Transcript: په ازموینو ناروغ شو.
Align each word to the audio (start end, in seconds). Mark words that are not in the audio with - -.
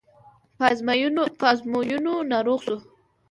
په 1.37 1.45
ازموینو 1.53 2.13
ناروغ 2.31 2.59
شو. 2.65 2.77